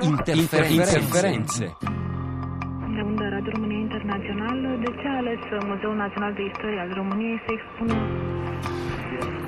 Interferențe. 0.00 0.72
Interferențe. 0.72 1.76
De 2.96 3.00
unde 3.10 3.24
Radio 3.28 3.50
România 3.54 3.78
Internațională, 3.78 4.68
de 4.84 4.90
ce 5.00 5.08
a 5.08 5.16
ales 5.16 5.38
Muzeul 5.68 5.96
Național 5.96 6.32
de 6.32 6.42
Istorie 6.50 6.80
al 6.80 6.92
României 6.94 7.42
să 7.46 7.50
expună 7.56 7.94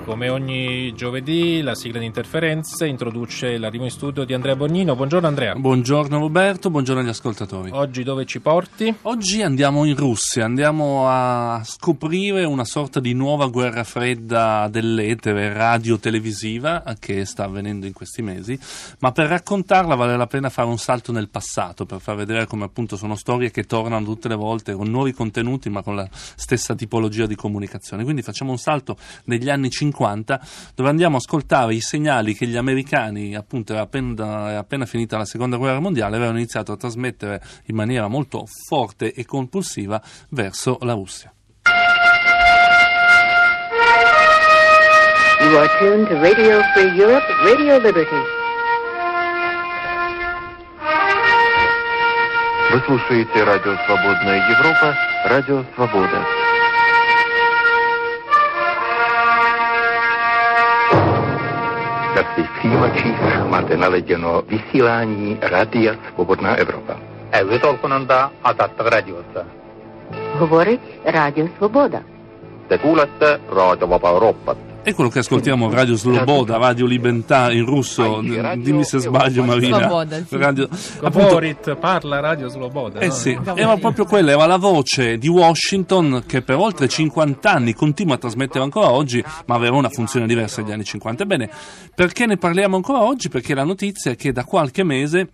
Come 0.09 0.31
ogni 0.31 0.95
giovedì 0.95 1.61
la 1.61 1.75
sigla 1.75 1.99
di 1.99 2.07
interferenze 2.07 2.87
introduce 2.87 3.59
l'arrivo 3.59 3.85
in 3.85 3.91
studio 3.91 4.25
di 4.25 4.33
Andrea 4.33 4.57
Bognino. 4.57 4.97
Buongiorno 4.97 5.29
Andrea. 5.29 5.55
Buongiorno 5.55 6.19
Roberto, 6.19 6.71
buongiorno 6.71 7.03
agli 7.03 7.11
ascoltatori. 7.11 7.69
Oggi 7.75 8.05
dove 8.05 8.25
ci 8.25 8.41
porti? 8.41 8.93
Oggi 9.03 9.43
andiamo 9.43 9.85
in 9.85 9.95
Russia, 9.95 10.47
andiamo 10.47 11.07
a 11.07 11.61
scoprire 11.63 12.45
una 12.45 12.65
sorta 12.65 13.01
di 13.01 13.13
nuova 13.13 13.49
guerra 13.49 13.85
fredda 13.85 14.67
dell'etere 14.71 15.53
radio-televisiva 15.53 16.85
che 16.99 17.27
sta 17.27 17.45
avvenendo 17.45 17.85
in 17.85 17.93
questi 17.93 18.23
mesi, 18.23 18.59
ma 19.01 19.13
per 19.13 19.29
raccontarla 19.29 19.95
vale 19.95 20.17
la 20.17 20.27
pena 20.27 20.49
fare 20.49 20.69
un 20.69 20.79
salto 20.79 21.13
nel 21.13 21.29
passato 21.29 21.85
per 21.85 22.01
far 22.01 22.17
vedere 22.17 22.47
come 22.47 22.65
appunto 22.65 22.97
sono 22.97 23.15
storie 23.15 23.51
che 23.51 23.65
tornano 23.65 24.07
tutte 24.07 24.29
le 24.29 24.37
volte 24.37 24.73
con 24.73 24.89
nuovi 24.89 25.13
contenuti 25.13 25.69
ma 25.69 25.83
con 25.83 25.97
la 25.97 26.09
stessa 26.11 26.75
tipologia 26.75 27.27
di 27.27 27.35
comunicazione. 27.35 28.05
Quindi 28.05 28.23
facciamo 28.23 28.53
un 28.53 28.59
salto 28.59 28.97
negli 29.25 29.51
anni 29.51 29.69
50 29.69 29.97
50, 29.98 30.40
dove 30.76 30.90
andiamo 30.90 31.16
a 31.16 31.18
ascoltare 31.18 31.74
i 31.74 31.82
segnali 31.82 32.36
che 32.36 32.46
gli 32.46 32.56
americani, 32.56 33.36
appunto, 33.36 33.74
era 33.74 33.82
appena, 33.82 34.50
era 34.50 34.60
appena 34.60 34.86
finita 34.86 35.18
la 35.18 35.26
seconda 35.26 35.58
guerra 35.58 35.80
mondiale, 35.80 36.16
avevano 36.16 36.38
iniziato 36.38 36.72
a 36.72 36.78
trasmettere 36.78 37.42
in 37.66 37.76
maniera 37.76 38.08
molto 38.08 38.46
forte 38.68 39.14
e 39.14 39.26
compulsiva 39.26 40.02
verso 40.30 40.78
la 40.82 40.94
Russia. 40.94 41.34
You 45.42 45.58
are 45.58 45.68
tuned 45.78 46.08
to 46.08 46.16
Radio 46.22 46.62
Free 46.74 46.96
Europe, 46.96 47.26
Radio 47.44 47.78
Liberty. 47.80 48.42
Вы 52.72 52.80
слушаете 52.88 53.44
Радио 53.44 53.76
Свободная 53.86 54.50
Европа, 54.50 54.96
Радио 55.26 55.64
Свобода. 55.76 56.37
vašich 62.29 62.51
přijímačích 62.59 63.17
máte 63.49 63.77
naleděno 63.77 64.43
vysílání 64.49 65.39
Radia 65.41 65.95
Svobodná 66.15 66.55
Evropa. 66.57 66.97
Evitolkunanda 67.31 68.31
a 68.45 68.55
tato 68.55 68.83
Radiosa. 68.91 69.47
Hovorí 70.39 70.79
Radio 71.05 71.49
Svoboda. 71.59 72.03
Te 72.69 72.79
kuulete 72.79 73.41
Radio 73.49 73.87
Vaba 73.87 74.13
Euroopat. 74.13 74.68
È 74.89 74.95
quello 74.95 75.11
che 75.11 75.19
ascoltiamo 75.19 75.71
Radio 75.71 75.97
Sloboda, 75.97 76.57
Radio 76.57 76.87
Libertà 76.87 77.53
in 77.53 77.67
russo, 77.67 78.23
dimmi 78.23 78.85
se 78.85 79.01
sbaglio 79.01 79.45
Marina. 79.45 79.81
Sloboda, 79.81 80.25
sì. 80.25 80.37
Radio, 80.39 80.65
appunto, 80.65 81.11
Govorit 81.11 81.75
parla 81.75 82.21
Radio 82.21 82.49
Sloboda. 82.49 82.99
eh 83.01 83.09
no? 83.09 83.13
sì, 83.13 83.39
era 83.55 83.77
proprio 83.77 84.07
quella, 84.07 84.31
era 84.31 84.47
la 84.47 84.57
voce 84.57 85.19
di 85.19 85.29
Washington 85.29 86.23
che 86.27 86.41
per 86.41 86.57
oltre 86.57 86.89
50 86.89 87.53
anni 87.53 87.75
continua 87.75 88.15
a 88.15 88.19
trasmettere 88.19 88.65
ancora 88.65 88.91
oggi, 88.91 89.23
ma 89.45 89.57
aveva 89.57 89.77
una 89.77 89.91
funzione 89.91 90.27
diversa 90.27 90.63
negli 90.63 90.73
anni 90.73 90.85
50. 90.85 91.23
Ebbene, 91.23 91.51
perché 91.95 92.25
ne 92.25 92.39
parliamo 92.39 92.77
ancora 92.77 93.03
oggi? 93.03 93.29
Perché 93.29 93.53
la 93.55 93.65
notizia 93.65 94.13
è 94.13 94.17
che 94.17 94.33
da 94.33 94.45
qualche 94.45 94.85
mese 94.85 95.29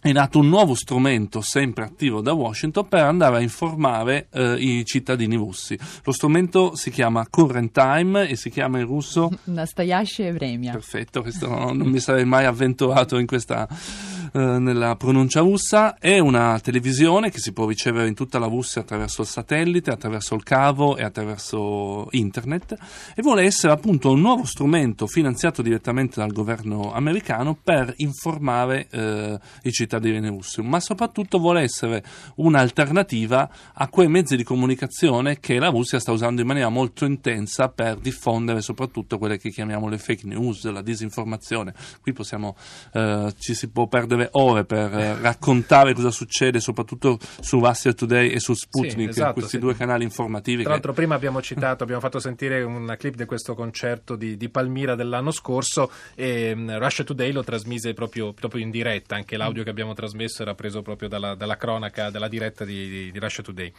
è 0.00 0.12
nato 0.12 0.38
un 0.38 0.48
nuovo 0.48 0.74
strumento, 0.74 1.42
sempre 1.42 1.84
attivo 1.84 2.22
da 2.22 2.32
Washington, 2.32 2.88
per 2.88 3.02
andare 3.02 3.36
a 3.36 3.40
informare 3.40 4.28
eh, 4.32 4.54
i 4.54 4.84
cittadini 4.86 5.36
russi. 5.36 5.78
Lo 6.04 6.12
strumento 6.12 6.74
si 6.74 6.90
chiama 6.90 7.26
Current 7.28 7.70
Time 7.70 8.26
e 8.26 8.34
si 8.34 8.48
chiama 8.48 8.78
in 8.78 8.86
russo... 8.86 9.30
Nastayashi 9.44 10.22
Evremia. 10.22 10.72
Perfetto, 10.72 11.20
questo 11.20 11.48
non, 11.48 11.76
non 11.76 11.88
mi 11.88 12.00
sarei 12.00 12.24
mai 12.24 12.46
avventurato 12.46 13.18
in 13.18 13.26
questa 13.26 13.68
eh, 14.32 14.58
nella 14.58 14.96
pronuncia 14.96 15.40
russa. 15.40 15.96
È 15.98 16.18
una 16.18 16.58
televisione 16.60 17.30
che 17.30 17.38
si 17.38 17.52
può 17.52 17.66
ricevere 17.66 18.08
in 18.08 18.14
tutta 18.14 18.38
la 18.38 18.46
Russia 18.46 18.80
attraverso 18.80 19.22
il 19.22 19.28
satellite, 19.28 19.90
attraverso 19.90 20.34
il 20.34 20.42
cavo 20.42 20.96
e 20.96 21.02
attraverso 21.02 22.06
internet 22.10 22.76
e 23.14 23.22
vuole 23.22 23.42
essere 23.42 23.72
appunto 23.72 24.12
un 24.12 24.20
nuovo 24.20 24.44
strumento 24.44 25.06
finanziato 25.06 25.62
direttamente 25.62 26.20
dal 26.20 26.32
governo 26.32 26.92
americano 26.92 27.56
per 27.62 27.92
informare 27.96 28.88
eh, 28.90 29.38
i 29.62 29.72
cittadini 29.72 30.26
russi, 30.28 30.62
ma 30.62 30.80
soprattutto 30.80 31.38
vuole 31.38 31.62
essere 31.62 32.02
un'alternativa 32.36 33.50
a 33.74 33.88
quei 33.88 34.08
mezzi 34.08 34.36
di 34.36 34.44
comunicazione 34.44 35.38
che 35.40 35.58
la 35.58 35.68
Russia 35.68 35.98
sta 35.98 36.12
usando 36.12 36.40
in 36.40 36.46
maniera 36.46 36.68
molto 36.68 37.04
intensa 37.04 37.68
per 37.68 37.96
diffondere 37.96 38.60
soprattutto 38.60 39.18
quelle 39.18 39.38
che 39.38 39.50
chiamiamo 39.50 39.88
le 39.88 39.98
fake 39.98 40.26
news, 40.26 40.64
la 40.70 40.82
disinformazione. 40.82 41.74
Qui 42.00 42.12
possiamo, 42.12 42.56
eh, 42.92 43.32
ci 43.38 43.54
si 43.54 43.68
può 43.68 43.86
perdere 43.86 44.19
ore 44.32 44.64
per 44.64 44.92
eh, 44.92 45.20
raccontare 45.20 45.94
cosa 45.94 46.10
succede 46.10 46.60
soprattutto 46.60 47.18
su 47.40 47.58
Russia 47.58 47.92
Today 47.92 48.30
e 48.30 48.40
su 48.40 48.54
Sputnik, 48.54 49.08
esatto, 49.10 49.34
questi 49.34 49.52
sì. 49.52 49.58
due 49.58 49.74
canali 49.74 50.04
informativi. 50.04 50.58
Tra 50.58 50.64
che- 50.64 50.70
l'altro 50.70 50.92
prima 50.92 51.14
abbiamo 51.14 51.40
citato, 51.40 51.82
abbiamo 51.82 52.00
fatto 52.00 52.18
sentire 52.18 52.62
una 52.62 52.96
clip 52.96 53.14
di 53.14 53.24
questo 53.24 53.54
concerto 53.54 54.16
di, 54.16 54.36
di 54.36 54.48
Palmira 54.48 54.94
dell'anno 54.94 55.30
scorso 55.30 55.90
e 56.14 56.54
mm, 56.54 56.76
Russia 56.78 57.04
Today 57.04 57.32
lo 57.32 57.44
trasmise 57.44 57.94
proprio, 57.94 58.32
proprio 58.32 58.62
in 58.62 58.70
diretta, 58.70 59.14
anche 59.14 59.36
l'audio 59.36 59.62
che 59.62 59.70
abbiamo 59.70 59.94
trasmesso 59.94 60.42
era 60.42 60.54
preso 60.54 60.82
proprio 60.82 61.08
dalla, 61.08 61.34
dalla 61.34 61.56
cronaca, 61.56 62.10
dalla 62.10 62.28
diretta 62.28 62.64
di, 62.64 62.88
di- 62.88 63.10
di 63.12 63.18
Russia 63.18 63.42
Today. 63.42 63.72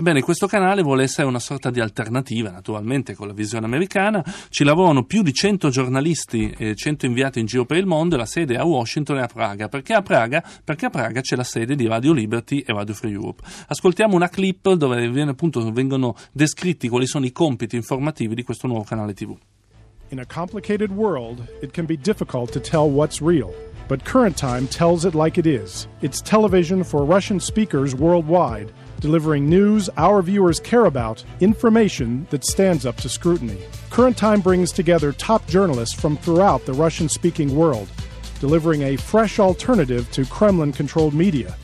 Ebbene, 0.00 0.22
questo 0.22 0.46
canale 0.46 0.82
vuole 0.82 1.02
essere 1.02 1.26
una 1.26 1.40
sorta 1.40 1.70
di 1.70 1.80
alternativa, 1.80 2.52
naturalmente, 2.52 3.16
con 3.16 3.26
la 3.26 3.32
visione 3.32 3.66
americana. 3.66 4.24
Ci 4.48 4.62
lavorano 4.62 5.02
più 5.02 5.22
di 5.22 5.32
100 5.32 5.70
giornalisti 5.70 6.54
e 6.56 6.76
100 6.76 7.06
inviati 7.06 7.40
in 7.40 7.46
giro 7.46 7.64
per 7.64 7.78
il 7.78 7.86
mondo 7.86 8.16
la 8.16 8.24
sede 8.24 8.54
è 8.54 8.58
a 8.58 8.64
Washington 8.64 9.18
e 9.18 9.22
a 9.22 9.26
Praga. 9.26 9.68
Perché 9.78 9.94
a 9.94 10.02
Praga? 10.02 10.42
Perché 10.64 10.86
a 10.86 10.90
Praga 10.90 11.20
c'è 11.20 11.36
la 11.36 11.44
sede 11.44 11.76
di 11.76 11.86
Radio 11.86 12.12
Liberty 12.12 12.64
e 12.66 12.72
Radio 12.72 12.94
Free 12.94 13.12
Europe. 13.12 13.44
Ascoltiamo 13.68 14.16
una 14.16 14.28
clip 14.28 14.72
dove 14.72 15.08
viene, 15.08 15.30
appunto, 15.30 15.70
vengono 15.70 16.16
descritti 16.32 16.88
quali 16.88 17.06
sono 17.06 17.26
i 17.26 17.30
compiti 17.30 17.76
informativi 17.76 18.34
di 18.34 18.42
questo 18.42 18.66
nuovo 18.66 18.82
canale 18.82 19.14
TV. 19.14 19.36
In 20.08 20.18
a 20.18 20.26
complicated 20.26 20.90
world, 20.90 21.46
it 21.62 21.70
can 21.70 21.86
be 21.86 21.96
difficult 21.96 22.50
to 22.50 22.60
tell 22.60 22.90
what's 22.90 23.20
real. 23.20 23.54
But 23.86 24.04
Current 24.04 24.36
Time 24.36 24.66
tells 24.66 25.04
it 25.04 25.14
like 25.14 25.38
it 25.38 25.46
is. 25.46 25.86
It's 26.00 26.20
television 26.20 26.82
for 26.82 27.04
Russian 27.04 27.38
speakers 27.38 27.94
worldwide, 27.94 28.72
delivering 28.98 29.48
news 29.48 29.88
our 29.96 30.22
viewers 30.22 30.58
care 30.58 30.86
about, 30.86 31.24
information 31.38 32.26
that 32.30 32.44
stands 32.44 32.84
up 32.84 32.96
to 32.96 33.08
scrutiny. 33.08 33.60
Current 33.90 34.16
Time 34.16 34.40
brings 34.40 34.72
together 34.72 35.12
top 35.12 35.46
journalists 35.46 35.94
from 35.94 36.16
throughout 36.16 36.66
the 36.66 36.72
Russian 36.72 37.08
speaking 37.08 37.54
world, 37.54 37.88
delivering 38.40 38.82
a 38.82 38.96
fresh 38.96 39.38
alternative 39.38 40.10
to 40.12 40.24
Kremlin 40.24 40.72
controlled 40.72 41.14
media. 41.14 41.56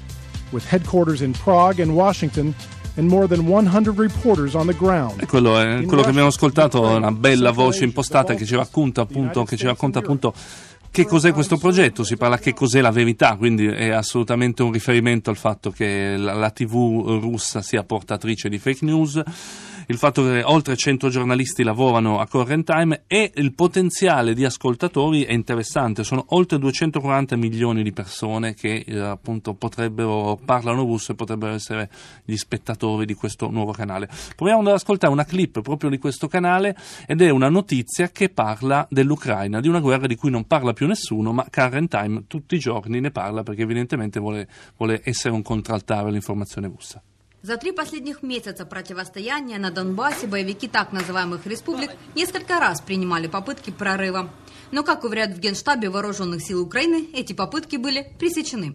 With 0.53 0.65
headquarters 0.67 1.21
in 1.21 1.33
Prague 1.33 1.81
and 1.81 1.95
Washington, 1.95 2.55
and 2.97 3.09
more 3.09 3.27
than 3.27 3.47
100 3.47 3.99
reporters 3.99 4.55
on 4.55 4.67
the 4.67 4.75
ground. 4.75 5.21
E 5.21 5.27
quello, 5.27 5.59
è, 5.59 5.83
quello 5.85 6.03
che 6.03 6.11
abbiamo 6.11 6.29
ascoltato 6.29 6.89
è 6.91 6.95
una 6.95 7.11
bella 7.11 7.51
voce 7.51 7.85
impostata 7.85 8.35
che 8.35 8.45
ci 8.45 8.55
racconta 8.55 9.03
appunto, 9.03 9.45
che 9.45 9.57
ci 9.57 9.67
racconta 9.67 9.99
appunto 9.99 10.33
che 10.95 11.07
cos'è 11.07 11.33
questo 11.33 11.57
progetto, 11.57 12.05
si 12.05 12.17
parla 12.17 12.39
che 12.39 12.55
cos'è 12.55 12.81
la 12.81 12.93
verità, 12.93 13.35
quindi 13.35 13.67
è 13.67 13.89
assolutamente 13.89 14.63
un 14.63 14.71
riferimento 14.71 15.29
al 15.29 15.37
fatto 15.37 15.73
che 15.73 16.17
la, 16.17 16.35
la 16.35 16.51
TV 16.51 17.19
russa 17.21 17.63
sia 17.63 17.83
portatrice 17.83 18.49
di 18.49 18.59
fake 18.59 18.85
news, 18.85 19.21
il 19.87 19.99
fatto 19.99 20.23
che 20.23 20.43
oltre 20.43 20.77
100 20.77 21.09
giornalisti 21.09 21.63
lavorano 21.63 22.19
a 22.21 22.27
Current 22.27 22.65
Time 22.65 23.03
e 23.07 23.31
il 23.35 23.55
potenziale 23.55 24.35
di 24.35 24.45
ascoltatori 24.45 25.25
è 25.25 25.33
interessante, 25.33 26.05
sono 26.05 26.25
oltre 26.29 26.59
240 26.59 27.37
milioni 27.37 27.83
di 27.83 27.93
persone 27.93 28.55
che 28.55 28.85
eh, 28.87 28.99
appunto 28.99 29.55
potrebbero, 29.55 30.39
parlano 30.45 30.83
russo 30.83 31.13
e 31.13 31.15
potrebbero 31.15 31.55
essere 31.55 31.91
gli 32.25 32.37
spettatori 32.37 33.05
di 33.05 33.15
questo 33.15 33.51
nuovo 33.51 33.73
canale. 33.73 34.09
Proviamo 34.35 34.61
ad 34.61 34.69
ascoltare 34.69 35.13
una 35.13 35.25
clip 35.25 35.61
proprio 35.61 35.91
di 35.91 35.99
questo 35.99 36.29
canale 36.29 36.77
ed 37.07 37.21
è 37.21 37.31
una 37.31 37.49
notizia 37.49 38.09
che 38.09 38.29
parla 38.29 38.87
dell'Ucraina, 38.91 39.61
di 39.61 39.69
una 39.69 39.81
guerra 39.81 40.07
di 40.07 40.17
cui 40.17 40.31
non 40.31 40.47
parla 40.47 40.73
più 40.73 40.87
nessuno, 40.87 41.33
ma 41.33 41.47
Current 41.51 41.91
Time 41.91 42.25
tutti 42.27 42.55
i 42.55 42.59
giorni 42.59 43.01
ne 43.01 43.11
parla 43.11 43.43
perché 43.43 43.63
evidentemente 43.63 44.19
vuole, 44.19 44.49
vuole 44.77 45.01
essere 45.05 45.35
un 45.35 45.43
contraltare 45.43 46.09
all'informazione 46.09 46.69
russa. 46.69 47.03
За 47.45 47.59
три 47.59 47.73
последних 47.73 48.23
месяца 48.23 48.65
противостояния 48.65 49.59
на 49.59 49.71
Донбассе 49.71 50.27
боевики 50.27 50.67
так 50.67 50.93
называемых 50.95 51.47
республик 51.47 51.91
несколько 52.15 52.59
раз 52.59 52.81
принимали 52.81 53.27
попытки 53.27 53.69
прорыва. 53.71 54.31
Но, 54.71 54.83
как 54.83 55.05
уверяют 55.05 55.37
в 55.37 55.41
Генштабе 55.41 55.91
Вооруженных 55.91 56.41
сил 56.41 56.63
Украины, 56.63 57.07
эти 57.13 57.35
попытки 57.35 57.77
были 57.77 58.15
пресечены. 58.19 58.75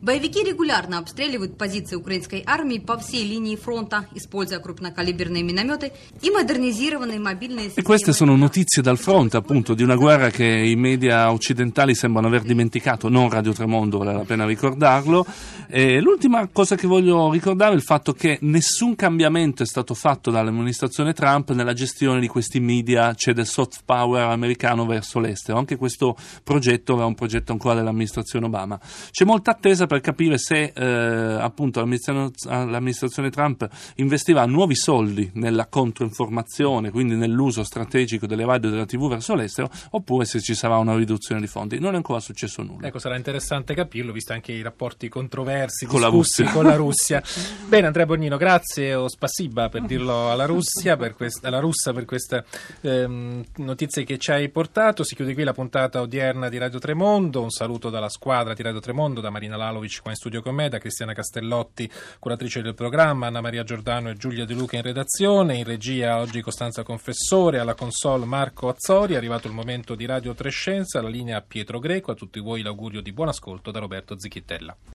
Боевики 0.00 0.42
регулярно 0.42 0.98
обстреливают 0.98 1.58
позиции 1.58 1.96
украинской 1.96 2.42
армии 2.46 2.78
по 2.78 2.96
всей 2.96 3.24
линии 3.24 3.56
фронта, 3.56 4.06
используя 4.14 4.60
крупнокалиберные 4.60 5.42
минометы 5.42 5.92
и 6.22 6.30
модернизированные 6.30 7.18
мобильные 7.18 7.70
E 7.74 7.82
queste 7.82 8.12
sono 8.12 8.36
notizie 8.36 8.82
dal 8.82 8.98
fronte, 8.98 9.36
appunto, 9.36 9.74
di 9.74 9.82
una 9.82 9.96
guerra 9.96 10.30
che 10.30 10.44
i 10.44 10.76
media 10.76 11.30
occidentali 11.32 11.94
sembrano 11.94 12.28
aver 12.28 12.42
dimenticato, 12.42 13.08
non 13.08 13.28
Radio 13.28 13.52
Tremondo, 13.52 13.98
vale 13.98 14.12
la 14.12 14.24
pena 14.24 14.46
ricordarlo. 14.46 15.26
E 15.68 16.00
l'ultima 16.00 16.48
cosa 16.52 16.76
che 16.76 16.86
voglio 16.86 17.30
ricordare 17.32 17.72
è 17.72 17.76
il 17.76 17.82
fatto 17.82 18.05
che 18.12 18.38
nessun 18.42 18.94
cambiamento 18.94 19.62
è 19.62 19.66
stato 19.66 19.94
fatto 19.94 20.30
dall'amministrazione 20.30 21.12
Trump 21.12 21.50
nella 21.52 21.72
gestione 21.72 22.20
di 22.20 22.28
questi 22.28 22.60
media, 22.60 23.14
c'è 23.14 23.32
del 23.32 23.46
soft 23.46 23.80
power 23.84 24.28
americano 24.30 24.86
verso 24.86 25.18
l'estero. 25.18 25.58
Anche 25.58 25.76
questo 25.76 26.16
progetto 26.42 26.94
era 26.94 27.06
un 27.06 27.14
progetto 27.14 27.52
ancora 27.52 27.74
dell'amministrazione 27.74 28.46
Obama. 28.46 28.78
C'è 29.10 29.24
molta 29.24 29.52
attesa 29.52 29.86
per 29.86 30.00
capire 30.00 30.38
se 30.38 30.72
eh, 30.74 30.84
appunto 30.84 31.80
l'amministrazione, 31.80 32.70
l'amministrazione 32.70 33.30
Trump 33.30 33.68
investirà 33.96 34.44
nuovi 34.46 34.74
soldi 34.74 35.30
nella 35.34 35.66
controinformazione, 35.66 36.90
quindi 36.90 37.14
nell'uso 37.14 37.64
strategico 37.64 38.26
delle 38.26 38.44
radio 38.44 38.68
e 38.68 38.72
della 38.72 38.86
TV 38.86 39.08
verso 39.08 39.34
l'estero, 39.34 39.70
oppure 39.90 40.24
se 40.24 40.40
ci 40.40 40.54
sarà 40.54 40.76
una 40.78 40.96
riduzione 40.96 41.40
di 41.40 41.46
fondi. 41.46 41.78
Non 41.78 41.94
è 41.94 41.96
ancora 41.96 42.20
successo 42.20 42.62
nulla. 42.62 42.86
Ecco, 42.86 42.98
sarà 42.98 43.16
interessante 43.16 43.74
capirlo, 43.74 44.12
visto 44.12 44.32
anche 44.32 44.52
i 44.52 44.62
rapporti 44.62 45.08
controversi 45.08 45.86
Con 45.86 46.00
la 46.00 46.08
Russia. 46.08 46.50
con 46.50 46.64
la 46.64 46.76
Russia. 46.76 47.22
Bene, 47.66 47.86
Andrea 47.96 48.14
Bornino, 48.14 48.36
grazie 48.36 48.94
o 48.94 49.08
spassiba 49.08 49.70
per 49.70 49.80
dirlo 49.88 50.30
alla 50.30 50.44
Russia, 50.44 50.98
per 50.98 51.14
questa, 51.14 51.48
alla 51.48 51.60
russa 51.60 51.94
per 51.94 52.04
queste 52.04 52.44
ehm, 52.82 53.42
notizie 53.56 54.04
che 54.04 54.18
ci 54.18 54.32
hai 54.32 54.50
portato. 54.50 55.02
Si 55.02 55.14
chiude 55.14 55.32
qui 55.32 55.44
la 55.44 55.54
puntata 55.54 56.02
odierna 56.02 56.50
di 56.50 56.58
Radio 56.58 56.78
Tremondo. 56.78 57.40
Un 57.40 57.48
saluto 57.48 57.88
dalla 57.88 58.10
squadra 58.10 58.52
di 58.52 58.62
Radio 58.62 58.80
Tremondo, 58.80 59.22
da 59.22 59.30
Marina 59.30 59.56
Lalovic 59.56 60.02
qua 60.02 60.10
in 60.10 60.16
studio 60.18 60.42
con 60.42 60.54
me, 60.54 60.68
da 60.68 60.76
Cristiana 60.76 61.14
Castellotti, 61.14 61.90
curatrice 62.18 62.60
del 62.60 62.74
programma, 62.74 63.28
Anna 63.28 63.40
Maria 63.40 63.64
Giordano 63.64 64.10
e 64.10 64.14
Giulia 64.14 64.44
De 64.44 64.52
Luca 64.52 64.76
in 64.76 64.82
redazione, 64.82 65.56
in 65.56 65.64
regia 65.64 66.18
oggi 66.18 66.42
Costanza 66.42 66.82
Confessore, 66.82 67.60
alla 67.60 67.74
console 67.74 68.26
Marco 68.26 68.68
Azzori. 68.68 69.14
È 69.14 69.16
arrivato 69.16 69.46
il 69.46 69.54
momento 69.54 69.94
di 69.94 70.04
Radio 70.04 70.34
Trescenza, 70.34 71.00
la 71.00 71.08
linea 71.08 71.40
Pietro 71.40 71.78
Greco. 71.78 72.10
A 72.10 72.14
tutti 72.14 72.40
voi 72.40 72.60
l'augurio 72.60 73.00
di 73.00 73.12
buon 73.12 73.28
ascolto 73.28 73.70
da 73.70 73.78
Roberto 73.78 74.18
Zichittella. 74.18 74.76